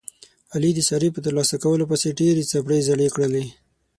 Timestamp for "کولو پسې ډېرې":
1.63-2.47